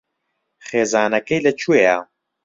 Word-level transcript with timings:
خێزانەکەی 0.67 1.43
لەکوێیە؟ 1.45 1.97